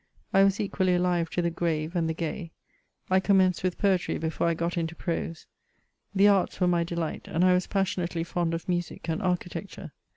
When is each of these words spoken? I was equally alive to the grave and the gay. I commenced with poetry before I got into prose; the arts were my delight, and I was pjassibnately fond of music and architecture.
I 0.33 0.43
was 0.43 0.59
equally 0.59 0.95
alive 0.95 1.29
to 1.29 1.43
the 1.43 1.51
grave 1.51 1.95
and 1.95 2.09
the 2.09 2.15
gay. 2.15 2.49
I 3.11 3.19
commenced 3.19 3.61
with 3.63 3.77
poetry 3.77 4.17
before 4.17 4.47
I 4.47 4.55
got 4.55 4.75
into 4.75 4.95
prose; 4.95 5.45
the 6.15 6.27
arts 6.27 6.59
were 6.59 6.65
my 6.67 6.83
delight, 6.83 7.27
and 7.27 7.45
I 7.45 7.53
was 7.53 7.67
pjassibnately 7.67 8.25
fond 8.25 8.55
of 8.55 8.67
music 8.67 9.07
and 9.09 9.21
architecture. 9.21 9.91